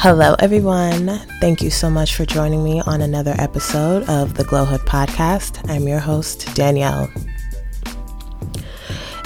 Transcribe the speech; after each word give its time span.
Hello, 0.00 0.36
everyone. 0.38 1.08
Thank 1.40 1.60
you 1.60 1.70
so 1.70 1.90
much 1.90 2.14
for 2.14 2.24
joining 2.24 2.62
me 2.62 2.80
on 2.80 3.00
another 3.02 3.34
episode 3.36 4.08
of 4.08 4.34
the 4.34 4.44
Glowhood 4.44 4.86
Podcast. 4.86 5.68
I'm 5.68 5.88
your 5.88 5.98
host, 5.98 6.54
Danielle. 6.54 7.10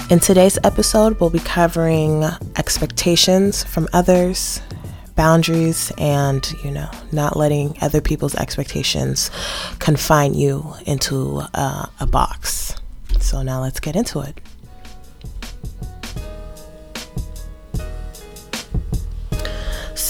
In 0.08 0.18
today's 0.18 0.58
episode, 0.64 1.20
we'll 1.20 1.28
be 1.28 1.40
covering 1.40 2.24
expectations 2.56 3.62
from 3.62 3.86
others, 3.92 4.62
boundaries, 5.14 5.92
and, 5.98 6.50
you 6.64 6.70
know, 6.70 6.88
not 7.12 7.36
letting 7.36 7.76
other 7.82 8.00
people's 8.00 8.34
expectations 8.36 9.30
confine 9.78 10.32
you 10.32 10.72
into 10.86 11.42
uh, 11.52 11.84
a 12.00 12.06
box. 12.06 12.76
So 13.20 13.42
now 13.42 13.60
let's 13.60 13.78
get 13.78 13.94
into 13.94 14.20
it. 14.20 14.40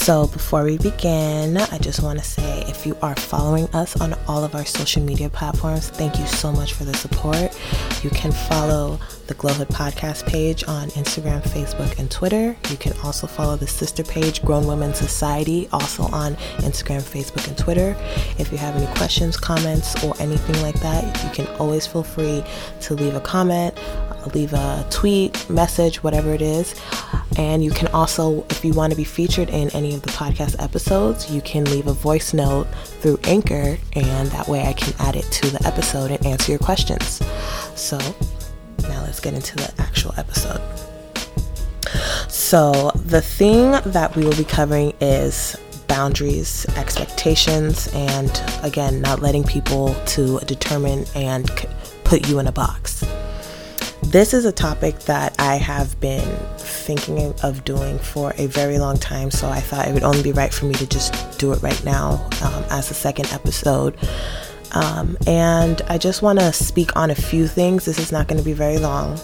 So, 0.02 0.26
before 0.26 0.64
we 0.64 0.78
begin, 0.78 1.56
I 1.58 1.78
just 1.78 2.02
want 2.02 2.18
to 2.18 2.24
say 2.24 2.64
if 2.66 2.84
you 2.84 2.96
are 3.02 3.14
following 3.14 3.68
us 3.68 4.00
on 4.00 4.14
all 4.26 4.42
of 4.42 4.56
our 4.56 4.64
social 4.64 5.00
media 5.00 5.30
platforms, 5.30 5.90
thank 5.90 6.18
you 6.18 6.26
so 6.26 6.50
much 6.50 6.72
for 6.72 6.82
the 6.82 6.92
support. 6.92 7.56
You 8.02 8.10
can 8.10 8.32
follow 8.32 8.98
the 9.28 9.34
Glowhood 9.34 9.68
podcast 9.68 10.26
page 10.26 10.64
on 10.66 10.88
Instagram, 10.90 11.40
Facebook, 11.42 11.96
and 12.00 12.10
Twitter. 12.10 12.56
You 12.68 12.76
can 12.78 12.94
also 13.04 13.28
follow 13.28 13.54
the 13.54 13.68
sister 13.68 14.02
page, 14.02 14.42
Grown 14.42 14.66
Women 14.66 14.92
Society, 14.92 15.68
also 15.72 16.02
on 16.06 16.34
Instagram, 16.58 17.02
Facebook, 17.02 17.46
and 17.46 17.56
Twitter. 17.56 17.94
If 18.38 18.50
you 18.50 18.58
have 18.58 18.74
any 18.74 18.92
questions, 18.96 19.36
comments, 19.36 20.02
or 20.02 20.14
anything 20.18 20.60
like 20.62 20.80
that, 20.80 21.22
you 21.22 21.30
can 21.30 21.46
always 21.58 21.86
feel 21.86 22.02
free 22.02 22.42
to 22.80 22.94
leave 22.94 23.14
a 23.14 23.20
comment, 23.20 23.78
leave 24.34 24.52
a 24.52 24.86
tweet, 24.90 25.48
message, 25.48 26.02
whatever 26.02 26.32
it 26.32 26.42
is. 26.42 26.74
And 27.36 27.64
you 27.64 27.70
can 27.70 27.88
also, 27.88 28.44
if 28.50 28.64
you 28.64 28.72
want 28.72 28.92
to 28.92 28.96
be 28.96 29.04
featured 29.04 29.48
in 29.48 29.70
any 29.70 29.94
of 29.94 30.02
the 30.02 30.10
podcast 30.10 30.62
episodes, 30.62 31.30
you 31.30 31.40
can 31.40 31.64
leave 31.64 31.86
a 31.86 31.92
voice 31.92 32.34
note 32.34 32.66
through 33.00 33.18
Anchor, 33.24 33.78
and 33.94 34.28
that 34.28 34.48
way 34.48 34.66
I 34.66 34.72
can 34.72 34.94
add 34.98 35.16
it 35.16 35.24
to 35.24 35.50
the 35.50 35.66
episode 35.66 36.10
and 36.10 36.24
answer 36.26 36.52
your 36.52 36.58
questions. 36.58 37.20
So 37.74 37.98
now 38.82 39.02
let's 39.02 39.20
get 39.20 39.34
into 39.34 39.56
the 39.56 39.72
actual 39.78 40.14
episode. 40.16 40.60
So, 42.28 42.90
the 42.94 43.20
thing 43.20 43.72
that 43.72 44.14
we 44.16 44.24
will 44.24 44.36
be 44.36 44.44
covering 44.44 44.94
is 45.00 45.56
boundaries, 45.88 46.66
expectations, 46.76 47.88
and 47.92 48.42
again, 48.62 49.02
not 49.02 49.20
letting 49.20 49.44
people 49.44 49.94
to 50.06 50.38
determine 50.40 51.04
and 51.14 51.50
put 52.04 52.28
you 52.28 52.38
in 52.38 52.46
a 52.46 52.52
box. 52.52 53.04
This 54.12 54.34
is 54.34 54.44
a 54.44 54.52
topic 54.52 54.98
that 55.06 55.34
I 55.38 55.56
have 55.56 55.98
been 55.98 56.36
thinking 56.58 57.32
of 57.42 57.64
doing 57.64 57.98
for 57.98 58.34
a 58.36 58.44
very 58.44 58.78
long 58.78 58.98
time, 58.98 59.30
so 59.30 59.48
I 59.48 59.60
thought 59.60 59.88
it 59.88 59.94
would 59.94 60.02
only 60.02 60.22
be 60.22 60.32
right 60.32 60.52
for 60.52 60.66
me 60.66 60.74
to 60.74 60.86
just 60.86 61.38
do 61.38 61.50
it 61.54 61.62
right 61.62 61.82
now 61.82 62.28
um, 62.42 62.62
as 62.68 62.88
the 62.88 62.94
second 62.94 63.32
episode. 63.32 63.96
Um, 64.72 65.16
and 65.26 65.80
I 65.88 65.96
just 65.96 66.20
want 66.20 66.40
to 66.40 66.52
speak 66.52 66.94
on 66.94 67.10
a 67.10 67.14
few 67.14 67.46
things. 67.46 67.86
This 67.86 67.98
is 67.98 68.12
not 68.12 68.28
going 68.28 68.38
to 68.38 68.44
be 68.44 68.52
very 68.52 68.76
long, 68.76 69.18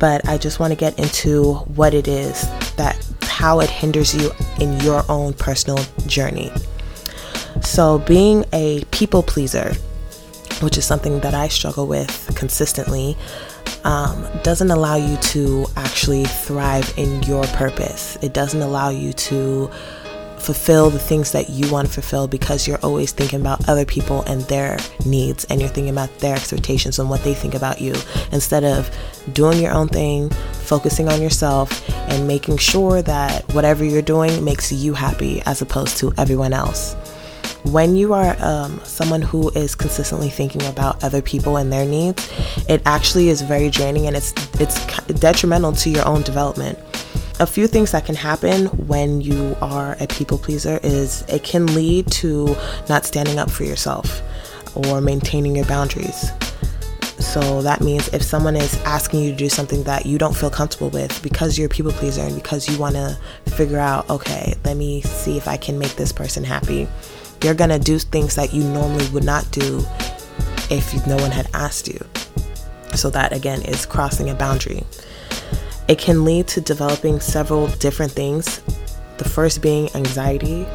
but 0.00 0.28
I 0.28 0.36
just 0.36 0.58
want 0.58 0.72
to 0.72 0.76
get 0.76 0.98
into 0.98 1.54
what 1.76 1.94
it 1.94 2.08
is 2.08 2.42
that 2.74 2.98
how 3.22 3.60
it 3.60 3.70
hinders 3.70 4.16
you 4.16 4.32
in 4.58 4.80
your 4.80 5.04
own 5.08 5.32
personal 5.32 5.78
journey. 6.08 6.50
So, 7.60 8.00
being 8.00 8.46
a 8.52 8.82
people 8.90 9.22
pleaser, 9.22 9.74
which 10.60 10.76
is 10.76 10.84
something 10.84 11.20
that 11.20 11.34
I 11.34 11.46
struggle 11.46 11.86
with 11.86 12.32
consistently, 12.34 13.16
um, 13.84 14.26
doesn't 14.42 14.70
allow 14.70 14.96
you 14.96 15.16
to 15.16 15.66
actually 15.76 16.24
thrive 16.24 16.92
in 16.96 17.22
your 17.24 17.44
purpose. 17.48 18.16
It 18.22 18.32
doesn't 18.32 18.62
allow 18.62 18.90
you 18.90 19.12
to 19.12 19.70
fulfill 20.42 20.90
the 20.90 20.98
things 20.98 21.30
that 21.32 21.48
you 21.48 21.70
want 21.70 21.86
to 21.86 21.94
fulfill 21.94 22.26
because 22.26 22.66
you're 22.66 22.80
always 22.82 23.12
thinking 23.12 23.40
about 23.40 23.68
other 23.68 23.84
people 23.84 24.22
and 24.22 24.42
their 24.42 24.76
needs 25.06 25.44
and 25.44 25.60
you're 25.60 25.70
thinking 25.70 25.92
about 25.92 26.18
their 26.18 26.34
expectations 26.34 26.98
and 26.98 27.08
what 27.08 27.22
they 27.22 27.32
think 27.32 27.54
about 27.54 27.80
you 27.80 27.94
instead 28.32 28.64
of 28.64 28.90
doing 29.32 29.62
your 29.62 29.72
own 29.72 29.86
thing, 29.86 30.28
focusing 30.52 31.08
on 31.08 31.22
yourself, 31.22 31.88
and 32.10 32.26
making 32.26 32.56
sure 32.56 33.02
that 33.02 33.44
whatever 33.54 33.84
you're 33.84 34.02
doing 34.02 34.44
makes 34.44 34.72
you 34.72 34.94
happy 34.94 35.40
as 35.46 35.62
opposed 35.62 35.96
to 35.96 36.12
everyone 36.18 36.52
else 36.52 36.96
when 37.64 37.94
you 37.94 38.12
are 38.12 38.36
um, 38.40 38.80
someone 38.84 39.22
who 39.22 39.50
is 39.50 39.74
consistently 39.74 40.28
thinking 40.28 40.62
about 40.64 41.02
other 41.04 41.22
people 41.22 41.56
and 41.56 41.72
their 41.72 41.86
needs, 41.86 42.30
it 42.68 42.82
actually 42.86 43.28
is 43.28 43.40
very 43.42 43.70
draining 43.70 44.06
and 44.06 44.16
it's 44.16 44.32
it's 44.60 44.84
detrimental 45.06 45.72
to 45.72 45.90
your 45.90 46.06
own 46.06 46.22
development. 46.22 46.78
A 47.40 47.46
few 47.46 47.66
things 47.66 47.92
that 47.92 48.04
can 48.04 48.14
happen 48.14 48.66
when 48.86 49.20
you 49.20 49.56
are 49.60 49.96
a 50.00 50.06
people 50.06 50.38
pleaser 50.38 50.78
is 50.82 51.22
it 51.28 51.44
can 51.44 51.66
lead 51.74 52.10
to 52.12 52.56
not 52.88 53.04
standing 53.04 53.38
up 53.38 53.50
for 53.50 53.64
yourself 53.64 54.22
or 54.74 55.00
maintaining 55.00 55.56
your 55.56 55.64
boundaries. 55.66 56.30
So 57.18 57.62
that 57.62 57.80
means 57.80 58.08
if 58.08 58.22
someone 58.22 58.56
is 58.56 58.74
asking 58.82 59.22
you 59.22 59.30
to 59.30 59.36
do 59.36 59.48
something 59.48 59.84
that 59.84 60.04
you 60.04 60.18
don't 60.18 60.36
feel 60.36 60.50
comfortable 60.50 60.90
with 60.90 61.22
because 61.22 61.56
you're 61.56 61.66
a 61.66 61.70
people 61.70 61.92
pleaser 61.92 62.22
and 62.22 62.34
because 62.34 62.68
you 62.68 62.78
want 62.78 62.96
to 62.96 63.16
figure 63.46 63.78
out, 63.78 64.08
okay, 64.10 64.54
let 64.64 64.76
me 64.76 65.02
see 65.02 65.36
if 65.36 65.48
I 65.48 65.56
can 65.56 65.78
make 65.78 65.94
this 65.94 66.12
person 66.12 66.44
happy 66.44 66.88
you're 67.42 67.54
gonna 67.54 67.78
do 67.78 67.98
things 67.98 68.34
that 68.36 68.52
you 68.54 68.62
normally 68.62 69.08
would 69.08 69.24
not 69.24 69.50
do 69.50 69.84
if 70.70 71.06
no 71.06 71.16
one 71.16 71.30
had 71.30 71.48
asked 71.54 71.88
you. 71.88 72.04
So, 72.94 73.10
that 73.10 73.32
again 73.32 73.62
is 73.62 73.86
crossing 73.86 74.30
a 74.30 74.34
boundary. 74.34 74.84
It 75.88 75.98
can 75.98 76.24
lead 76.24 76.46
to 76.48 76.60
developing 76.60 77.20
several 77.20 77.66
different 77.66 78.12
things. 78.12 78.60
The 79.18 79.28
first 79.28 79.60
being 79.60 79.88
anxiety, 79.94 80.66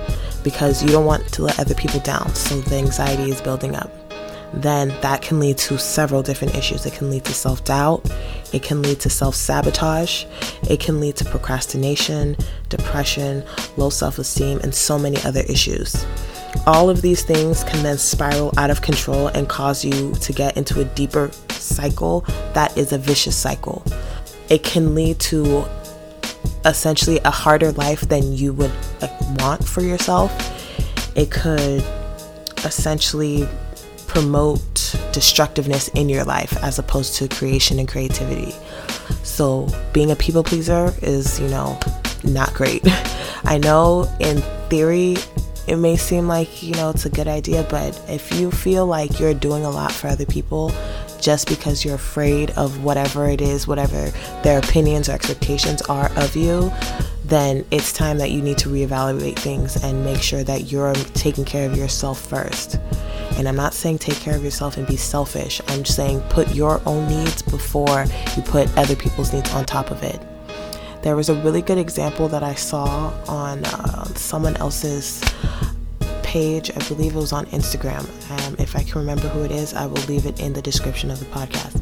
because 0.44 0.84
you 0.84 0.90
don't 0.90 1.06
want 1.06 1.28
to 1.34 1.44
let 1.44 1.60
other 1.60 1.76
people 1.76 2.00
down, 2.00 2.34
so 2.36 2.60
the 2.62 2.76
anxiety 2.76 3.32
is 3.32 3.42
building 3.42 3.76
up. 3.76 3.92
Then 4.54 4.90
that 5.02 5.22
can 5.22 5.40
lead 5.40 5.58
to 5.60 5.78
several 5.78 6.24
different 6.24 6.56
issues. 6.56 6.86
It 6.86 6.94
can 6.94 7.10
lead 7.10 7.26
to 7.26 7.34
self 7.34 7.64
doubt, 7.64 8.10
it 8.54 8.64
can 8.64 8.82
lead 8.82 9.00
to 9.02 9.10
self 9.10 9.36
sabotage, 9.36 10.26
it 10.70 10.80
can 10.80 11.00
lead 11.00 11.16
to 11.18 11.26
procrastination, 11.26 12.36
depression, 12.70 13.44
low 13.76 13.90
self 13.90 14.20
esteem, 14.20 14.60
and 14.60 14.74
so 14.74 14.98
many 14.98 15.18
other 15.24 15.42
issues. 15.42 16.06
All 16.66 16.90
of 16.90 17.02
these 17.02 17.24
things 17.24 17.64
can 17.64 17.84
then 17.84 17.98
spiral 17.98 18.54
out 18.58 18.70
of 18.70 18.82
control 18.82 19.28
and 19.28 19.48
cause 19.48 19.86
you 19.86 20.14
to 20.16 20.34
get 20.34 20.58
into 20.58 20.82
a 20.82 20.86
deeper 20.86 21.32
cycle 21.50 22.22
that 22.54 22.78
is 22.78 22.92
a 22.92 22.98
vicious 22.98 23.36
cycle. 23.36 23.84
It 24.50 24.64
can 24.64 24.96
lead 24.96 25.20
to 25.20 25.66
essentially 26.66 27.20
a 27.20 27.32
harder 27.32 27.72
life 27.74 28.02
than 28.02 28.34
you 28.34 28.54
would 28.54 28.72
want 29.40 29.66
for 29.66 29.82
yourself. 29.82 30.32
It 31.16 31.32
could 31.32 31.82
essentially 32.66 33.48
promote 34.08 34.96
destructiveness 35.12 35.90
in 35.90 36.10
your 36.10 36.24
life 36.24 36.56
as 36.64 36.80
opposed 36.80 37.16
to 37.16 37.28
creation 37.28 37.80
and 37.80 37.88
creativity. 37.88 38.54
So, 39.24 39.68
being 39.94 40.12
a 40.12 40.16
people 40.16 40.44
pleaser 40.44 40.94
is, 41.02 41.40
you 41.40 41.48
know, 41.48 41.80
not 42.24 42.54
great. 42.54 42.82
I 43.44 43.58
know 43.58 44.12
in 44.20 44.42
theory 44.70 45.18
it 45.68 45.76
may 45.76 45.98
seem 45.98 46.28
like, 46.28 46.64
you 46.64 46.74
know, 46.76 46.90
it's 46.90 47.06
a 47.06 47.10
good 47.10 47.28
idea, 47.28 47.66
but 47.70 48.00
if 48.08 48.34
you 48.40 48.52
feel 48.52 48.88
like 48.88 49.20
you're 49.20 49.34
doing 49.34 49.66
a 49.66 49.70
lot 49.70 49.92
for 49.92 50.08
other 50.08 50.26
people 50.26 50.72
just 51.20 51.50
because 51.50 51.84
you're 51.84 51.96
afraid 51.96 52.52
of 52.52 52.84
whatever 52.84 53.28
it 53.28 53.42
is, 53.42 53.68
whatever 53.68 54.10
their 54.44 54.60
opinions 54.60 55.10
or 55.10 55.12
expectations 55.12 55.82
are 55.84 56.10
of 56.16 56.36
you, 56.36 56.72
then 57.26 57.66
it's 57.72 57.92
time 57.92 58.18
that 58.18 58.32
you 58.32 58.42
need 58.42 58.58
to 58.58 58.70
reevaluate 58.70 59.38
things 59.38 59.84
and 59.84 60.06
make 60.06 60.22
sure 60.22 60.44
that 60.44 60.72
you're 60.72 60.94
taking 61.14 61.44
care 61.44 61.70
of 61.70 61.76
yourself 61.76 62.22
first. 62.22 62.80
And 63.38 63.48
I'm 63.48 63.58
not 63.58 63.74
saying 63.74 63.98
take 63.98 64.18
care 64.18 64.36
of 64.36 64.44
yourself 64.44 64.78
and 64.78 64.88
be 64.88 64.96
selfish. 64.96 65.62
I'm 65.68 65.84
saying 65.84 66.22
put 66.30 66.56
your 66.56 66.82
own 66.86 67.08
needs 67.10 67.42
before 67.42 68.06
you 68.36 68.42
put 68.44 68.76
other 68.78 68.96
people's 68.96 69.34
needs 69.34 69.52
on 69.54 69.66
top 69.66 69.92
of 69.92 70.02
it. 70.04 70.27
There 71.08 71.16
was 71.16 71.30
a 71.30 71.36
really 71.36 71.62
good 71.62 71.78
example 71.78 72.28
that 72.28 72.44
I 72.44 72.54
saw 72.54 73.14
on 73.30 73.64
uh, 73.64 74.04
someone 74.16 74.58
else's 74.58 75.24
page. 76.22 76.70
I 76.70 76.86
believe 76.90 77.16
it 77.16 77.18
was 77.18 77.32
on 77.32 77.46
Instagram. 77.46 78.04
Um, 78.30 78.58
if 78.60 78.76
I 78.76 78.84
can 78.84 79.00
remember 79.00 79.30
who 79.30 79.44
it 79.44 79.52
is, 79.52 79.74
I 79.74 79.86
will 79.86 80.04
leave 80.08 80.26
it 80.26 80.42
in 80.42 80.52
the 80.52 80.62
description 80.62 81.10
of 81.10 81.22
the 81.22 81.26
podcast. 81.28 81.80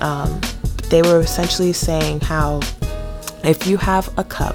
Um, 0.00 0.40
they 0.88 1.02
were 1.02 1.18
essentially 1.18 1.72
saying 1.72 2.20
how 2.20 2.60
if 3.42 3.66
you 3.66 3.76
have 3.76 4.16
a 4.16 4.22
cup 4.22 4.54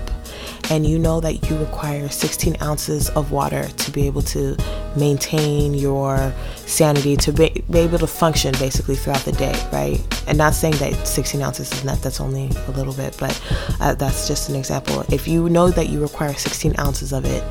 and 0.70 0.86
you 0.86 0.98
know 0.98 1.20
that 1.20 1.50
you 1.50 1.58
require 1.58 2.10
16 2.10 2.58
ounces 2.62 3.10
of 3.12 3.32
water 3.32 3.68
to 3.68 3.92
be 3.92 4.08
able 4.08 4.22
to 4.22 4.58
maintain 4.96 5.74
your 5.74 6.34
sanity, 6.56 7.16
to 7.18 7.32
be, 7.32 7.64
be, 7.70 7.80
able 7.80 8.00
to 8.00 8.08
function 8.08 8.54
basically 8.60 8.96
throughout 8.96 9.22
the 9.22 9.32
day, 9.34 9.54
right? 9.72 10.00
And 10.28 10.38
not 10.38 10.54
saying 10.54 10.76
that 10.78 11.08
16 11.08 11.42
ounces 11.42 11.72
is 11.72 11.84
not, 11.84 12.02
that's 12.02 12.22
only 12.22 12.50
a 12.68 12.72
little 12.72 12.94
bit, 12.94 13.16
but 13.20 13.40
uh, 13.80 13.96
that's 13.96 14.28
just 14.28 14.50
an 14.50 14.56
example. 14.56 15.02
If 15.12 15.28
you 15.28 15.50
know 15.50 15.70
that 15.72 15.90
you 15.90 16.02
require 16.02 16.34
16 16.34 16.80
ounces 16.80 17.14
of 17.14 17.26
it 17.26 17.44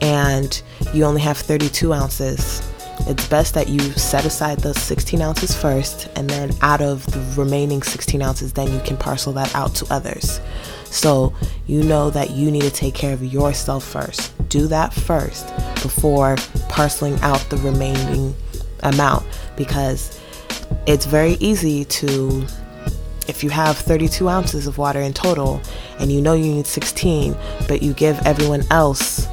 and 0.00 0.62
you 0.92 1.04
only 1.04 1.20
have 1.20 1.36
32 1.36 1.92
ounces, 1.92 2.60
it's 3.00 3.26
best 3.28 3.54
that 3.54 3.68
you 3.68 3.80
set 3.80 4.24
aside 4.24 4.60
the 4.60 4.74
16 4.74 5.20
ounces 5.20 5.56
first, 5.56 6.08
and 6.16 6.28
then 6.28 6.52
out 6.62 6.80
of 6.80 7.04
the 7.06 7.40
remaining 7.40 7.82
16 7.82 8.22
ounces, 8.22 8.52
then 8.52 8.72
you 8.72 8.80
can 8.80 8.96
parcel 8.96 9.32
that 9.32 9.54
out 9.54 9.74
to 9.76 9.86
others. 9.92 10.40
So 10.84 11.34
you 11.66 11.82
know 11.82 12.10
that 12.10 12.30
you 12.30 12.50
need 12.50 12.62
to 12.62 12.70
take 12.70 12.94
care 12.94 13.14
of 13.14 13.24
yourself 13.24 13.82
first. 13.84 14.32
Do 14.48 14.66
that 14.68 14.92
first 14.92 15.46
before 15.82 16.36
parceling 16.68 17.18
out 17.20 17.40
the 17.48 17.56
remaining 17.58 18.34
amount 18.82 19.24
because 19.56 20.20
it's 20.86 21.06
very 21.06 21.32
easy 21.34 21.84
to 21.84 22.46
if 23.28 23.44
you 23.44 23.50
have 23.50 23.78
32 23.78 24.28
ounces 24.28 24.66
of 24.66 24.78
water 24.78 25.00
in 25.00 25.12
total 25.12 25.62
and 26.00 26.10
you 26.10 26.20
know 26.20 26.34
you 26.34 26.52
need 26.52 26.66
16 26.66 27.36
but 27.68 27.82
you 27.82 27.92
give 27.94 28.18
everyone 28.26 28.64
else 28.70 29.28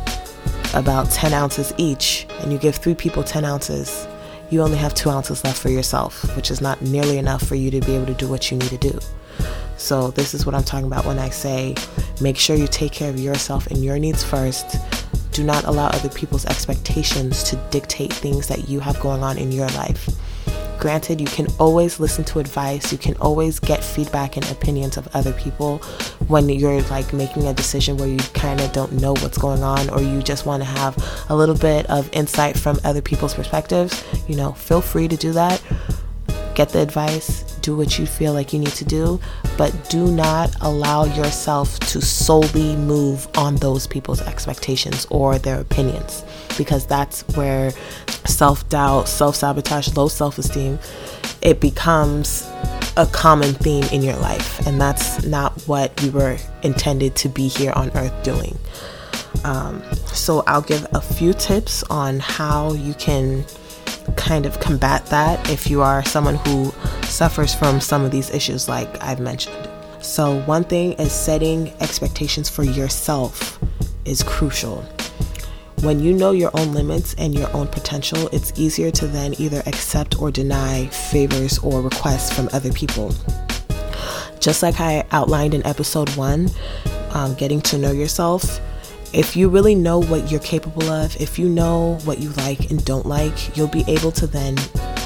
about 0.74 1.10
10 1.10 1.34
ounces 1.34 1.74
each 1.78 2.28
and 2.40 2.52
you 2.52 2.58
give 2.58 2.76
three 2.76 2.96
people 2.96 3.24
10 3.24 3.46
ounces 3.46 4.08
you 4.50 4.62
only 4.62 4.78
have 4.78 4.94
two 4.94 5.10
ounces 5.10 5.44
left 5.44 5.60
for 5.62 5.70
yourself 5.70 6.36
which 6.36 6.52
is 6.52 6.62
not 6.62 6.82
nearly 6.82 7.18
enough 7.18 7.46
for 7.46 7.56
you 7.56 7.70
to 7.70 7.80
be 7.82 7.96
able 7.96 8.06
to 8.06 8.14
do 8.16 8.28
what 8.28 8.50
you 8.52 8.58
need 8.58 8.70
to 8.70 8.78
do 8.78 8.98
so 9.78 10.12
this 10.12 10.34
is 10.34 10.46
what 10.46 10.56
i'm 10.56 10.64
talking 10.64 10.88
about 10.88 11.06
when 11.06 11.20
i 11.20 11.30
say 11.30 11.76
make 12.22 12.38
sure 12.38 12.56
you 12.56 12.68
take 12.68 12.92
care 12.92 13.10
of 13.10 13.20
yourself 13.20 13.68
and 13.68 13.84
your 13.84 14.00
needs 14.00 14.24
first 14.24 14.78
do 15.40 15.46
not 15.46 15.64
allow 15.64 15.88
other 15.88 16.10
people's 16.10 16.46
expectations 16.46 17.44
to 17.44 17.56
dictate 17.72 18.12
things 18.12 18.48
that 18.48 18.68
you 18.68 18.82
have 18.82 19.00
going 19.00 19.24
on 19.24 19.38
in 19.38 19.54
your 19.54 19.70
life. 19.70 20.10
Granted, 20.80 21.20
you 21.20 21.28
can 21.28 21.48
always 21.60 22.00
listen 22.00 22.24
to 22.26 22.40
advice, 22.40 22.92
you 22.94 22.98
can 22.98 23.16
always 23.18 23.60
get 23.60 23.84
feedback 23.84 24.38
and 24.38 24.50
opinions 24.50 24.96
of 24.96 25.14
other 25.14 25.34
people 25.34 25.80
when 26.30 26.48
you're 26.48 26.82
like 26.84 27.12
making 27.12 27.48
a 27.48 27.54
decision 27.54 27.98
where 27.98 28.08
you 28.08 28.18
kind 28.34 28.62
of 28.62 28.72
don't 28.72 28.94
know 28.94 29.12
what's 29.16 29.38
going 29.38 29.62
on 29.62 29.90
or 29.90 30.02
you 30.02 30.22
just 30.22 30.46
want 30.46 30.64
to 30.64 30.66
have 30.66 30.96
a 31.30 31.36
little 31.36 31.58
bit 31.58 31.86
of 31.90 32.10
insight 32.14 32.58
from 32.58 32.80
other 32.86 33.02
people's 33.02 33.34
perspectives. 33.34 34.06
You 34.30 34.38
know, 34.38 34.54
feel 34.54 34.80
free 34.80 35.10
to 35.10 35.18
do 35.18 35.34
that. 35.34 35.62
Get 36.56 36.70
the 36.70 36.80
advice, 36.80 37.49
do 37.60 37.76
what 37.76 38.00
you 38.00 38.06
feel 38.06 38.34
like 38.34 38.54
you 38.54 38.60
need 38.60 38.74
to 38.74 38.86
do, 38.86 39.20
but 39.58 39.74
do 39.90 40.08
not 40.12 40.56
allow 40.62 41.06
yourself 41.06 41.80
to 41.80 42.02
solely 42.02 42.76
move 42.76 43.28
on 43.36 43.56
those 43.58 43.88
people's 43.88 44.22
expectations 44.22 45.06
or 45.10 45.38
their 45.38 45.60
opinions 45.60 46.24
because 46.58 46.86
that's 46.86 47.22
where 47.36 47.72
self-doubt, 48.26 49.08
self-sabotage, 49.08 49.96
low 49.96 50.08
self-esteem 50.08 50.80
it 51.42 51.60
becomes 51.60 52.48
a 52.98 53.08
common 53.12 53.54
theme 53.54 53.86
in 53.92 54.02
your 54.02 54.16
life 54.18 54.66
and 54.68 54.80
that's 54.80 55.24
not 55.26 55.54
what 55.68 56.02
we 56.02 56.10
were 56.10 56.38
intended 56.64 57.16
to 57.16 57.30
be 57.30 57.48
here 57.48 57.72
on 57.74 57.90
earth 57.96 58.24
doing. 58.24 58.58
Um, 59.44 59.82
so 60.08 60.44
I'll 60.48 60.62
give 60.62 60.86
a 60.94 61.00
few 61.00 61.34
tips 61.34 61.84
on 61.84 62.20
how 62.20 62.74
you 62.74 62.94
can 62.96 63.46
kind 64.16 64.46
of 64.46 64.60
combat 64.60 65.06
that 65.08 65.50
if 65.50 65.70
you 65.70 65.82
are 65.82 66.04
someone 66.06 66.36
who 66.36 66.72
suffers 67.04 67.54
from 67.54 67.82
some 67.82 68.04
of 68.04 68.12
these 68.12 68.30
issues, 68.30 68.68
like 68.68 69.02
I've 69.04 69.20
mentioned. 69.20 69.70
So, 70.02 70.42
one 70.42 70.64
thing 70.64 70.94
is 70.94 71.12
setting 71.12 71.74
expectations 71.82 72.50
for 72.50 72.64
yourself 72.64 73.60
is 74.06 74.24
crucial. 74.24 74.82
When 75.82 76.00
you 76.00 76.14
know 76.14 76.32
your 76.32 76.52
own 76.54 76.74
limits 76.74 77.16
and 77.18 77.34
your 77.34 77.54
own 77.56 77.68
potential, 77.68 78.28
it's 78.34 78.52
easier 78.60 78.92
to 78.92 79.08
then 79.08 79.34
either 79.40 79.62
accept 79.66 80.20
or 80.22 80.32
deny 80.32 80.88
favors 80.88 81.58
or 81.60 81.82
requests 81.82 82.34
from 82.34 82.50
other 82.52 82.72
people. 82.74 83.14
Just 84.40 84.64
like 84.64 84.80
I 84.80 85.06
outlined 85.12 85.54
in 85.54 85.66
episode 85.66 86.10
one, 86.16 86.50
um, 87.12 87.34
getting 87.36 87.62
to 87.62 87.78
know 87.78 87.92
yourself, 87.92 88.60
if 89.14 89.36
you 89.36 89.50
really 89.50 89.76
know 89.76 90.00
what 90.00 90.30
you're 90.30 90.40
capable 90.40 90.90
of, 90.90 91.20
if 91.20 91.40
you 91.40 91.50
know 91.50 91.98
what 92.04 92.20
you 92.20 92.30
like 92.32 92.70
and 92.70 92.84
don't 92.86 93.06
like, 93.06 93.56
you'll 93.58 93.68
be 93.68 93.84
able 93.88 94.12
to 94.14 94.28
then 94.28 94.56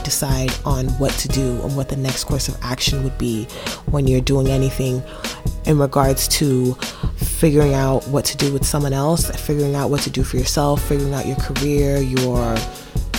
decide 0.03 0.53
on 0.65 0.88
what 1.00 1.11
to 1.13 1.27
do 1.29 1.61
and 1.61 1.75
what 1.77 1.89
the 1.89 1.95
next 1.95 2.25
course 2.25 2.47
of 2.47 2.57
action 2.61 3.03
would 3.03 3.17
be 3.17 3.45
when 3.85 4.05
you're 4.05 4.21
doing 4.21 4.47
anything 4.47 5.01
in 5.65 5.77
regards 5.79 6.27
to 6.27 6.73
figuring 7.15 7.73
out 7.73 8.05
what 8.07 8.25
to 8.25 8.38
do 8.38 8.51
with 8.51 8.65
someone 8.65 8.94
else, 8.94 9.29
figuring 9.39 9.75
out 9.75 9.89
what 9.89 10.01
to 10.01 10.09
do 10.09 10.23
for 10.23 10.38
yourself, 10.38 10.81
figuring 10.88 11.13
out 11.13 11.25
your 11.25 11.38
career, 11.38 11.97
your 11.97 12.57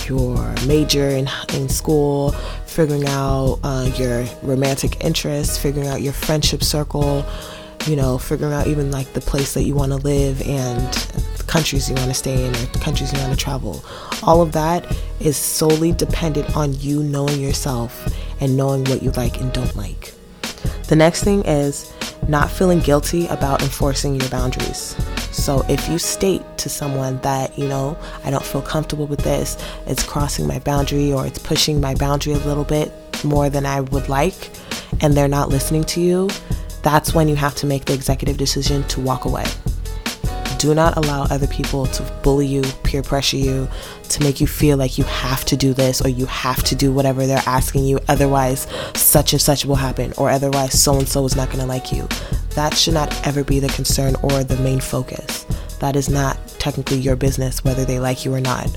your 0.07 0.53
major 0.67 1.07
in, 1.09 1.27
in 1.55 1.67
school, 1.67 2.31
figuring 2.67 3.05
out 3.07 3.59
uh, 3.63 3.89
your 3.95 4.23
romantic 4.43 5.03
interests, 5.03 5.57
figuring 5.57 5.87
out 5.87 6.01
your 6.01 6.13
friendship 6.13 6.63
circle, 6.63 7.25
you 7.87 7.95
know, 7.95 8.17
figuring 8.17 8.53
out 8.53 8.67
even 8.67 8.91
like 8.91 9.13
the 9.13 9.21
place 9.21 9.53
that 9.53 9.63
you 9.63 9.75
want 9.75 9.91
to 9.91 9.97
live 9.97 10.41
and 10.41 10.93
the 11.37 11.43
countries 11.43 11.89
you 11.89 11.95
want 11.95 12.07
to 12.07 12.13
stay 12.13 12.45
in 12.45 12.55
or 12.55 12.65
the 12.73 12.79
countries 12.79 13.13
you 13.13 13.19
want 13.19 13.31
to 13.31 13.37
travel. 13.37 13.83
All 14.23 14.41
of 14.41 14.51
that 14.53 14.85
is 15.19 15.37
solely 15.37 15.91
dependent 15.91 16.55
on 16.55 16.73
you 16.79 17.03
knowing 17.03 17.39
yourself 17.39 18.07
and 18.41 18.57
knowing 18.57 18.83
what 18.85 19.03
you 19.03 19.11
like 19.11 19.39
and 19.39 19.51
don't 19.53 19.75
like. 19.75 20.13
The 20.87 20.95
next 20.95 21.23
thing 21.23 21.43
is 21.45 21.91
not 22.27 22.49
feeling 22.49 22.79
guilty 22.79 23.27
about 23.27 23.61
enforcing 23.61 24.19
your 24.19 24.29
boundaries. 24.29 24.95
So 25.31 25.63
if 25.69 25.87
you 25.89 25.99
state 25.99 26.41
to 26.57 26.69
someone 26.69 27.19
that, 27.21 27.57
you 27.57 27.67
know, 27.67 27.97
I 28.23 28.31
don't 28.31 28.43
feel 28.43 28.61
comfortable 28.61 29.05
with 29.05 29.19
this, 29.19 29.57
it's 29.85 30.03
crossing 30.03 30.47
my 30.47 30.59
boundary 30.59 31.13
or 31.13 31.27
it's 31.27 31.39
pushing 31.39 31.81
my 31.81 31.93
boundary 31.93 32.33
a 32.33 32.37
little 32.39 32.63
bit 32.63 32.91
more 33.23 33.49
than 33.49 33.65
I 33.65 33.81
would 33.81 34.09
like, 34.09 34.49
and 35.01 35.13
they're 35.13 35.27
not 35.27 35.49
listening 35.49 35.83
to 35.85 36.01
you, 36.01 36.29
that's 36.85 37.15
when 37.15 37.27
you 37.27 37.35
have 37.35 37.55
to 37.55 37.65
make 37.65 37.85
the 37.85 37.95
executive 37.95 38.37
decision 38.37 38.83
to 38.83 39.01
walk 39.01 39.25
away. 39.25 39.43
Do 40.59 40.75
not 40.75 40.95
allow 40.97 41.23
other 41.23 41.47
people 41.47 41.87
to 41.87 42.03
bully 42.21 42.45
you, 42.45 42.61
peer 42.83 43.01
pressure 43.01 43.37
you, 43.37 43.67
to 44.09 44.21
make 44.21 44.39
you 44.39 44.45
feel 44.45 44.77
like 44.77 44.99
you 44.99 45.03
have 45.05 45.43
to 45.45 45.57
do 45.57 45.73
this 45.73 45.99
or 45.99 46.09
you 46.09 46.27
have 46.27 46.63
to 46.65 46.75
do 46.75 46.93
whatever 46.93 47.25
they're 47.25 47.41
asking 47.47 47.85
you. 47.85 47.99
Otherwise, 48.07 48.67
such 48.93 49.33
and 49.33 49.41
such 49.41 49.65
will 49.65 49.75
happen, 49.75 50.13
or 50.15 50.29
otherwise, 50.29 50.79
so 50.79 50.99
and 50.99 51.07
so 51.09 51.25
is 51.25 51.35
not 51.35 51.47
going 51.47 51.59
to 51.59 51.65
like 51.65 51.91
you. 51.91 52.07
That 52.51 52.75
should 52.75 52.93
not 52.93 53.11
ever 53.25 53.43
be 53.43 53.59
the 53.59 53.69
concern 53.69 54.15
or 54.21 54.43
the 54.43 54.57
main 54.57 54.79
focus. 54.79 55.43
That 55.79 55.95
is 55.95 56.07
not 56.07 56.37
technically 56.59 56.97
your 56.97 57.15
business 57.15 57.63
whether 57.63 57.83
they 57.83 57.99
like 57.99 58.25
you 58.25 58.33
or 58.33 58.41
not. 58.41 58.69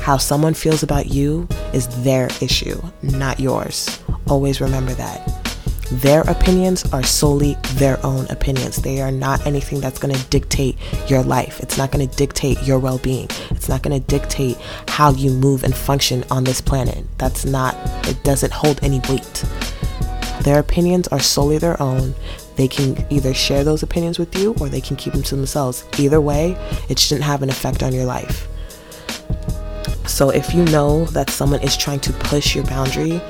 How 0.00 0.16
someone 0.16 0.54
feels 0.54 0.82
about 0.82 1.06
you 1.06 1.46
is 1.72 1.86
their 2.02 2.26
issue, 2.40 2.82
not 3.02 3.38
yours. 3.38 4.00
Always 4.26 4.60
remember 4.60 4.92
that. 4.94 5.43
Their 5.92 6.22
opinions 6.22 6.90
are 6.92 7.02
solely 7.02 7.56
their 7.74 8.04
own 8.04 8.26
opinions. 8.28 8.76
They 8.76 9.02
are 9.02 9.10
not 9.10 9.46
anything 9.46 9.80
that's 9.80 9.98
going 9.98 10.14
to 10.14 10.24
dictate 10.28 10.78
your 11.08 11.22
life. 11.22 11.60
It's 11.60 11.76
not 11.76 11.92
going 11.92 12.08
to 12.08 12.16
dictate 12.16 12.62
your 12.62 12.78
well 12.78 12.98
being. 12.98 13.28
It's 13.50 13.68
not 13.68 13.82
going 13.82 14.00
to 14.00 14.06
dictate 14.06 14.56
how 14.88 15.12
you 15.12 15.30
move 15.30 15.62
and 15.62 15.74
function 15.74 16.24
on 16.30 16.44
this 16.44 16.60
planet. 16.60 17.04
That's 17.18 17.44
not, 17.44 17.76
it 18.08 18.22
doesn't 18.24 18.52
hold 18.52 18.82
any 18.82 19.00
weight. 19.10 19.44
Their 20.42 20.58
opinions 20.58 21.06
are 21.08 21.20
solely 21.20 21.58
their 21.58 21.80
own. 21.80 22.14
They 22.56 22.68
can 22.68 23.04
either 23.10 23.34
share 23.34 23.64
those 23.64 23.82
opinions 23.82 24.18
with 24.18 24.34
you 24.36 24.54
or 24.60 24.68
they 24.68 24.80
can 24.80 24.96
keep 24.96 25.12
them 25.12 25.22
to 25.24 25.36
themselves. 25.36 25.84
Either 25.98 26.20
way, 26.20 26.56
it 26.88 26.98
shouldn't 26.98 27.24
have 27.24 27.42
an 27.42 27.50
effect 27.50 27.82
on 27.82 27.92
your 27.92 28.04
life. 28.04 28.48
So 30.06 30.30
if 30.30 30.54
you 30.54 30.64
know 30.66 31.04
that 31.06 31.30
someone 31.30 31.62
is 31.62 31.76
trying 31.76 32.00
to 32.00 32.12
push 32.12 32.54
your 32.54 32.64
boundary, 32.64 33.20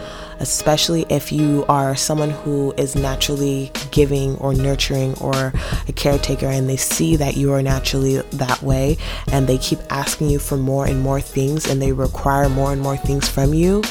especially 0.45 1.07
if 1.09 1.33
you 1.33 1.65
are 1.71 1.97
someone 1.97 2.29
who 2.29 2.71
is 2.77 2.95
naturally 2.95 3.73
giving 3.91 4.37
or 4.37 4.53
nurturing 4.53 5.17
or 5.23 5.55
a 5.89 5.93
caretaker 5.97 6.45
and 6.45 6.69
they 6.69 6.77
see 6.77 7.17
that 7.17 7.35
you 7.35 7.51
are 7.51 7.63
naturally 7.63 8.19
that 8.19 8.63
way 8.63 8.99
and 9.33 9.47
they 9.47 9.57
keep 9.57 9.79
asking 9.89 10.29
you 10.29 10.39
for 10.39 10.59
more 10.59 10.85
and 10.87 11.01
more 11.01 11.19
things 11.19 11.67
and 11.67 11.81
they 11.81 11.93
require 11.93 12.51
more 12.51 12.73
and 12.73 12.83
more 12.83 12.99
things 12.99 13.27
from 13.27 13.55
you, 13.55 13.83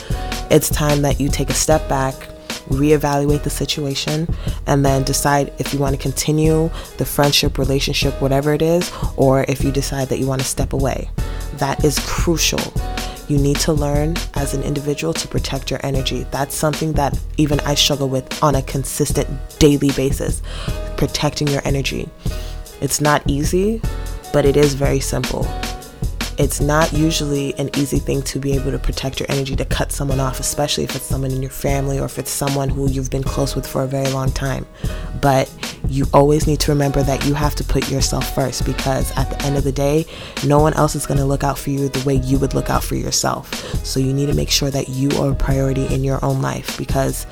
it's 0.52 0.70
time 0.70 1.02
that 1.02 1.20
you 1.20 1.28
take 1.28 1.50
a 1.50 1.56
step 1.56 1.90
back 1.90 2.14
reevaluate 2.70 3.44
the 3.44 3.50
situation, 3.50 4.26
and 4.68 4.86
then 4.86 5.04
decide 5.04 5.52
if 5.60 5.74
you 5.74 5.80
want 5.80 5.94
to 5.94 6.02
continue 6.02 6.70
the 6.98 7.04
friendship, 7.04 7.58
relationship, 7.58 8.14
whatever 8.22 8.54
it 8.54 8.62
is, 8.62 8.90
or 9.18 9.44
if 9.50 9.66
you 9.66 9.70
decide 9.70 10.08
that 10.08 10.18
you 10.18 10.26
want 10.26 10.40
to 10.40 10.48
step 10.48 10.72
away. 10.72 11.10
That 11.56 11.84
is 11.84 12.00
crucial. 12.08 12.74
You 13.28 13.38
need 13.38 13.58
to 13.62 13.74
learn 13.74 14.16
as 14.34 14.54
an 14.54 14.64
individual 14.64 15.14
to 15.14 15.28
protect 15.28 15.72
your 15.72 15.80
energy. 15.84 16.26
That's 16.32 16.56
something 16.56 16.94
that 16.94 17.18
even 17.38 17.60
I 17.62 17.76
struggle 17.76 18.10
with 18.10 18.44
on 18.44 18.56
a 18.56 18.62
consistent 18.62 19.28
daily 19.60 19.92
basis. 19.92 20.42
Protecting 20.98 21.48
your 21.48 21.62
energy. 21.66 22.10
It's 22.82 23.00
not 23.00 23.24
easy, 23.28 23.82
but 24.34 24.46
it 24.46 24.58
is 24.58 24.74
very 24.74 25.00
simple 25.00 25.48
it's 26.38 26.60
not 26.60 26.92
usually 26.94 27.54
an 27.60 27.70
easy 27.78 28.00
thing 28.00 28.22
to 28.24 28.40
be 28.40 28.54
able 28.54 28.72
to 28.72 28.80
protect 28.80 29.20
your 29.20 29.30
energy 29.30 29.56
to 29.56 29.66
cut 29.66 29.92
someone 29.92 30.20
off, 30.20 30.40
especially 30.40 30.84
if 30.84 30.96
it's 30.96 31.06
someone 31.06 31.32
in 31.32 31.42
your 31.42 31.52
family 31.52 32.00
or 32.00 32.06
if 32.06 32.18
it's 32.18 32.32
someone 32.32 32.70
who 32.70 32.90
you've 32.90 33.10
been 33.10 33.24
close 33.24 33.56
with 33.56 33.68
for 33.68 33.84
a 33.84 33.88
very 33.88 34.08
long 34.10 34.32
time. 34.32 34.66
But 35.22 35.54
you 35.88 36.06
always 36.14 36.48
need 36.48 36.60
to 36.62 36.72
remember 36.72 37.04
that 37.04 37.26
you 37.26 37.34
have 37.34 37.56
to 37.56 37.64
put 37.64 37.90
yourself 37.90 38.34
first 38.34 38.66
because 38.66 39.16
at 39.18 39.30
the 39.30 39.46
end 39.46 39.58
of 39.58 39.64
the 39.64 39.72
day, 39.72 40.06
no 40.46 40.60
one 40.60 40.74
else 40.74 40.96
is 40.96 41.06
going 41.06 41.20
to 41.20 41.26
look 41.26 41.44
out 41.44 41.58
for 41.58 41.70
you 41.70 41.90
the 41.90 42.06
way 42.06 42.16
you 42.16 42.40
would 42.40 42.54
look 42.54 42.70
out 42.70 42.84
for 42.84 42.96
yourself. 42.96 43.54
So 43.86 44.00
you 44.00 44.14
need 44.14 44.28
to 44.28 44.34
make 44.34 44.50
sure 44.50 44.72
that 44.72 44.90
you 44.90 45.10
are 45.22 45.32
a 45.32 45.36
priority 45.36 45.86
in 45.94 46.04
your 46.04 46.24
own 46.26 46.42
life 46.42 46.78
because 46.78 47.28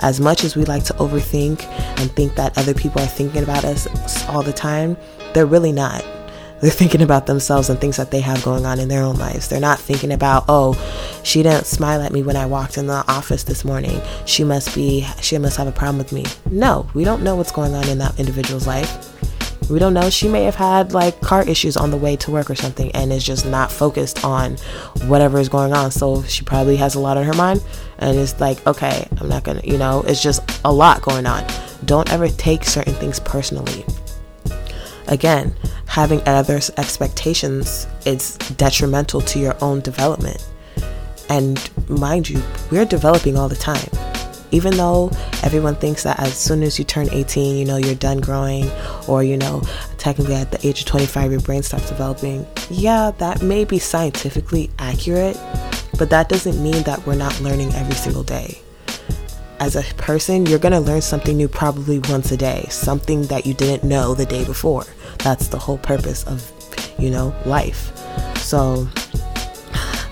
as 0.00 0.20
much 0.20 0.44
as 0.44 0.56
we 0.56 0.64
like 0.64 0.84
to 0.84 0.92
overthink 0.94 1.64
and 1.98 2.10
think 2.12 2.34
that 2.36 2.56
other 2.56 2.74
people 2.74 3.00
are 3.00 3.06
thinking 3.06 3.42
about 3.42 3.64
us 3.64 3.86
all 4.28 4.42
the 4.42 4.52
time, 4.52 4.96
they're 5.32 5.46
really 5.46 5.72
not 5.72 6.04
they're 6.60 6.70
thinking 6.70 7.02
about 7.02 7.26
themselves 7.26 7.68
and 7.68 7.78
things 7.80 7.96
that 7.98 8.10
they 8.10 8.20
have 8.20 8.42
going 8.42 8.64
on 8.64 8.80
in 8.80 8.88
their 8.88 9.02
own 9.02 9.16
lives. 9.16 9.48
They're 9.48 9.60
not 9.60 9.78
thinking 9.78 10.12
about, 10.12 10.44
oh, 10.48 10.74
she 11.22 11.42
didn't 11.42 11.66
smile 11.66 12.00
at 12.00 12.12
me 12.12 12.22
when 12.22 12.36
I 12.36 12.46
walked 12.46 12.78
in 12.78 12.86
the 12.86 13.04
office 13.08 13.44
this 13.44 13.64
morning. 13.64 14.00
She 14.24 14.42
must 14.42 14.74
be, 14.74 15.06
she 15.20 15.36
must 15.38 15.56
have 15.58 15.66
a 15.66 15.72
problem 15.72 15.98
with 15.98 16.12
me. 16.12 16.24
No, 16.50 16.88
we 16.94 17.04
don't 17.04 17.22
know 17.22 17.36
what's 17.36 17.52
going 17.52 17.74
on 17.74 17.88
in 17.88 17.98
that 17.98 18.18
individual's 18.18 18.66
life. 18.66 19.12
We 19.68 19.80
don't 19.80 19.94
know. 19.94 20.10
She 20.10 20.28
may 20.28 20.44
have 20.44 20.54
had 20.54 20.92
like 20.92 21.20
car 21.20 21.42
issues 21.46 21.76
on 21.76 21.90
the 21.90 21.96
way 21.96 22.16
to 22.16 22.30
work 22.30 22.48
or 22.48 22.54
something 22.54 22.90
and 22.92 23.12
is 23.12 23.24
just 23.24 23.44
not 23.46 23.70
focused 23.70 24.24
on 24.24 24.56
whatever 25.08 25.38
is 25.38 25.48
going 25.48 25.72
on. 25.72 25.90
So 25.90 26.22
she 26.22 26.44
probably 26.44 26.76
has 26.76 26.94
a 26.94 27.00
lot 27.00 27.16
on 27.16 27.24
her 27.24 27.34
mind 27.34 27.62
and 27.98 28.16
it's 28.16 28.40
like, 28.40 28.64
okay, 28.66 29.08
I'm 29.20 29.28
not 29.28 29.42
gonna, 29.42 29.62
you 29.64 29.76
know, 29.76 30.04
it's 30.06 30.22
just 30.22 30.60
a 30.64 30.72
lot 30.72 31.02
going 31.02 31.26
on. 31.26 31.44
Don't 31.84 32.10
ever 32.12 32.28
take 32.28 32.64
certain 32.64 32.94
things 32.94 33.18
personally. 33.20 33.84
Again, 35.08 35.54
having 35.86 36.20
others' 36.26 36.70
expectations 36.76 37.86
is 38.04 38.36
detrimental 38.56 39.20
to 39.22 39.38
your 39.38 39.56
own 39.62 39.80
development. 39.80 40.44
And 41.28 41.70
mind 41.88 42.28
you, 42.28 42.42
we're 42.70 42.84
developing 42.84 43.36
all 43.36 43.48
the 43.48 43.56
time 43.56 43.88
even 44.50 44.76
though 44.76 45.10
everyone 45.42 45.74
thinks 45.74 46.02
that 46.04 46.18
as 46.18 46.34
soon 46.34 46.62
as 46.62 46.78
you 46.78 46.84
turn 46.84 47.08
18, 47.10 47.56
you 47.56 47.64
know, 47.64 47.76
you're 47.76 47.94
done 47.94 48.20
growing, 48.20 48.70
or, 49.08 49.22
you 49.22 49.36
know, 49.36 49.62
technically 49.98 50.34
at 50.34 50.50
the 50.50 50.66
age 50.66 50.80
of 50.80 50.86
25, 50.86 51.30
your 51.32 51.40
brain 51.40 51.62
starts 51.62 51.88
developing, 51.88 52.46
yeah, 52.70 53.10
that 53.18 53.42
may 53.42 53.64
be 53.64 53.78
scientifically 53.78 54.70
accurate, 54.78 55.38
but 55.98 56.10
that 56.10 56.28
doesn't 56.28 56.62
mean 56.62 56.82
that 56.84 57.04
we're 57.06 57.16
not 57.16 57.38
learning 57.40 57.72
every 57.74 57.94
single 57.94 58.22
day. 58.22 58.60
As 59.58 59.74
a 59.74 59.82
person, 59.94 60.44
you're 60.44 60.58
going 60.58 60.72
to 60.72 60.80
learn 60.80 61.00
something 61.00 61.36
new 61.36 61.48
probably 61.48 61.98
once 62.10 62.30
a 62.30 62.36
day, 62.36 62.66
something 62.68 63.22
that 63.28 63.46
you 63.46 63.54
didn't 63.54 63.88
know 63.88 64.14
the 64.14 64.26
day 64.26 64.44
before. 64.44 64.84
That's 65.18 65.48
the 65.48 65.58
whole 65.58 65.78
purpose 65.78 66.24
of, 66.24 66.52
you 66.98 67.10
know, 67.10 67.34
life. 67.46 67.90
So, 68.36 68.86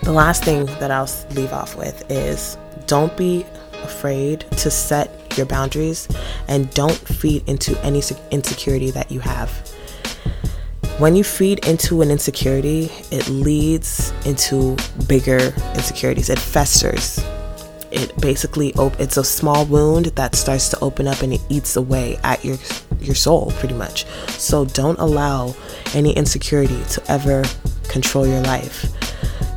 the 0.03 0.13
last 0.13 0.45
thing 0.45 0.65
that 0.81 0.91
I'll 0.91 1.09
leave 1.33 1.53
off 1.53 1.77
with 1.77 2.11
is 2.11 2.57
don't 2.87 3.15
be 3.19 3.45
afraid 3.83 4.41
to 4.53 4.71
set 4.71 5.37
your 5.37 5.47
boundaries 5.47 6.09
and 6.49 6.73
don't 6.73 6.97
feed 6.97 7.47
into 7.47 7.79
any 7.85 8.03
insecurity 8.31 8.91
that 8.93 9.11
you 9.11 9.21
have. 9.21 9.51
When 10.99 11.17
you 11.17 11.25
feed 11.25 11.67
into 11.67 12.03
an 12.03 12.11
insecurity, 12.11 12.91
it 13.11 13.29
leads 13.29 14.13
into 14.25 14.77
bigger 15.07 15.53
insecurities. 15.75 16.31
It 16.31 16.39
festers. 16.39 17.23
It 17.95 18.17
basically 18.21 18.75
op- 18.75 18.99
it's 19.01 19.17
a 19.17 19.25
small 19.25 19.65
wound 19.67 20.07
that 20.17 20.35
starts 20.35 20.69
to 20.71 20.81
open 20.81 21.07
up 21.07 21.23
and 21.23 21.33
it 21.33 21.41
eats 21.49 21.77
away 21.77 22.19
at 22.25 22.45
your 22.45 22.57
your 23.01 23.15
soul 23.15 23.53
pretty 23.59 23.75
much. 23.75 24.05
So 24.31 24.65
don't 24.65 24.99
allow 24.99 25.55
any 25.95 26.13
insecurity 26.13 26.83
to 26.91 27.11
ever 27.11 27.45
control 27.89 28.27
your 28.27 28.41
life 28.41 28.87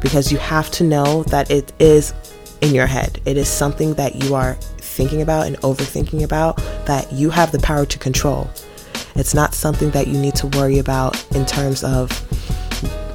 because 0.02 0.32
you 0.32 0.38
have 0.38 0.70
to 0.72 0.84
know 0.84 1.24
that 1.24 1.50
it 1.50 1.74
is 1.80 2.14
in 2.62 2.74
your 2.74 2.88
head. 2.88 3.20
It 3.26 3.38
is 3.38 3.48
something 3.48 3.94
that 3.96 4.16
you 4.16 4.36
are 4.36 4.54
thinking 4.80 5.22
about 5.22 5.48
and 5.48 5.58
overthinking 5.58 6.24
about 6.24 6.58
that 6.86 7.12
you 7.12 7.30
have 7.30 7.52
the 7.52 7.60
power 7.60 7.86
to 7.86 8.00
control. 8.00 8.50
It's 9.16 9.34
not 9.34 9.54
something 9.54 9.92
that 9.92 10.08
you 10.08 10.20
need 10.20 10.36
to 10.36 10.48
worry 10.48 10.80
about 10.80 11.24
in 11.36 11.46
terms 11.46 11.84
of, 11.84 12.10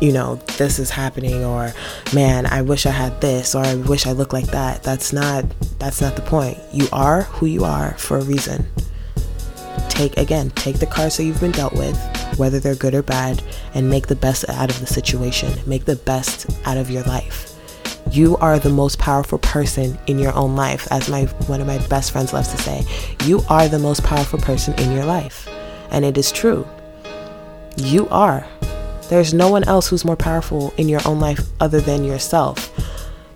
you 0.00 0.12
know, 0.12 0.37
this 0.59 0.78
is 0.78 0.90
happening 0.90 1.45
or 1.45 1.73
man, 2.14 2.47
I 2.47 2.62
wish 2.62 2.87
I 2.87 2.90
had 2.90 3.21
this 3.21 3.54
or 3.54 3.64
I 3.64 3.75
wish 3.75 4.07
I 4.07 4.12
looked 4.12 4.33
like 4.33 4.49
that. 4.49 4.83
That's 4.83 5.12
not 5.12 5.45
that's 5.78 6.00
not 6.00 6.16
the 6.16 6.23
point. 6.23 6.59
You 6.73 6.88
are 6.92 7.23
who 7.23 7.47
you 7.47 7.64
are 7.64 7.95
for 7.99 8.19
a 8.19 8.23
reason. 8.23 8.66
Take 9.88 10.16
again, 10.16 10.50
take 10.50 10.78
the 10.78 10.87
cards 10.87 11.16
that 11.16 11.25
you've 11.25 11.40
been 11.40 11.52
dealt 11.52 11.75
with, 11.75 11.99
whether 12.37 12.59
they're 12.59 12.75
good 12.75 12.95
or 12.95 13.02
bad, 13.02 13.42
and 13.75 13.88
make 13.88 14.07
the 14.07 14.16
best 14.16 14.49
out 14.49 14.71
of 14.71 14.81
the 14.81 14.87
situation. 14.87 15.52
Make 15.66 15.85
the 15.85 15.97
best 15.97 16.50
out 16.66 16.76
of 16.76 16.90
your 16.90 17.02
life 17.04 17.52
you 18.11 18.37
are 18.38 18.59
the 18.59 18.69
most 18.69 18.99
powerful 18.99 19.38
person 19.38 19.99
in 20.07 20.19
your 20.19 20.35
own 20.35 20.57
life 20.57 20.87
as 20.90 21.09
my 21.09 21.25
one 21.47 21.61
of 21.61 21.66
my 21.66 21.78
best 21.87 22.12
friends 22.12 22.33
loves 22.33 22.49
to 22.49 22.59
say 22.59 22.85
you 23.25 23.40
are 23.49 23.69
the 23.69 23.78
most 23.78 24.02
powerful 24.02 24.38
person 24.38 24.75
in 24.81 24.92
your 24.92 25.04
life 25.04 25.49
and 25.90 26.04
it 26.04 26.19
is 26.19 26.31
true 26.33 26.66
you 27.76 28.09
are 28.09 28.47
there's 29.09 29.35
no 29.35 29.50
one 29.50 29.64
else 29.64 29.88
who's 29.88 30.04
more 30.04 30.16
powerful 30.16 30.73
in 30.76 30.88
your 30.88 31.00
own 31.06 31.21
life 31.21 31.40
other 31.61 31.80
than 31.80 32.04
yourself. 32.04 32.71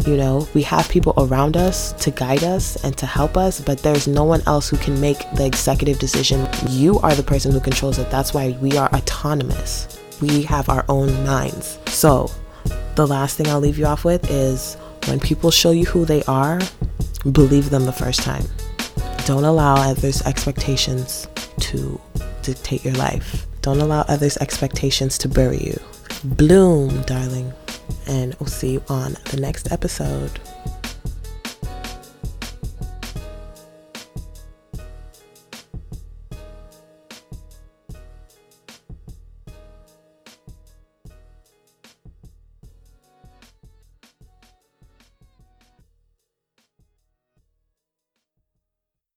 You 0.07 0.17
know 0.17 0.47
we 0.55 0.63
have 0.63 0.89
people 0.89 1.15
around 1.17 1.57
us 1.57 1.93
to 2.05 2.11
guide 2.11 2.45
us 2.45 2.83
and 2.85 2.97
to 2.99 3.07
help 3.07 3.37
us 3.37 3.61
but 3.61 3.79
there's 3.79 4.07
no 4.07 4.23
one 4.25 4.43
else 4.47 4.69
who 4.69 4.77
can 4.77 5.01
make 5.01 5.19
the 5.35 5.45
executive 5.45 5.99
decision. 5.99 6.47
You 6.69 6.99
are 7.01 7.15
the 7.15 7.23
person 7.23 7.51
who 7.51 7.61
controls 7.61 7.99
it. 7.99 8.11
That's 8.11 8.33
why 8.33 8.57
we 8.61 8.77
are 8.77 8.89
autonomous. 8.95 10.01
We 10.21 10.43
have 10.43 10.69
our 10.69 10.85
own 10.89 11.13
minds. 11.25 11.79
So 11.87 12.31
the 12.95 13.07
last 13.07 13.37
thing 13.37 13.49
I'll 13.49 13.61
leave 13.61 13.79
you 13.79 13.87
off 13.87 14.05
with 14.05 14.31
is 14.31 14.77
when 15.07 15.21
people 15.21 15.51
show 15.51 15.71
you 15.71 15.85
who 15.85 16.05
they 16.05 16.23
are, 16.25 16.61
believe 17.33 17.71
them 17.71 17.85
the 17.85 17.93
first 17.93 18.23
time. 18.23 18.45
Don't 19.27 19.45
allow 19.45 19.75
others' 19.75 20.23
expectations 20.23 21.27
to 21.61 22.01
dictate 22.43 22.85
your 22.85 22.95
life. 22.95 23.47
Don't 23.67 23.81
allow 23.81 24.03
others' 24.03 24.37
expectations 24.37 25.19
to 25.19 25.29
bury 25.29 25.59
you. 25.59 25.77
Bloom, 26.23 27.03
darling. 27.03 27.53
And 28.07 28.33
we'll 28.39 28.47
see 28.47 28.75
you 28.75 28.83
on 28.89 29.17
the 29.33 29.41
next 29.41 29.73
episode. 29.73 30.39